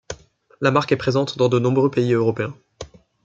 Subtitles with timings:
[0.61, 2.55] La marque est présente dans de nombreux pays européens.